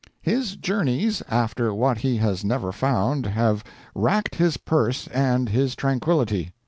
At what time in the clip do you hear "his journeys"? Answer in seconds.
0.23-1.21